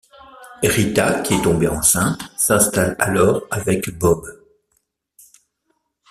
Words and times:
Rita 0.63 1.21
qui 1.21 1.35
est 1.35 1.43
tombé 1.43 1.67
enceinte 1.67 2.19
s'installe 2.35 2.95
alors 2.97 3.43
avec 3.51 3.95
Bob. 3.99 4.25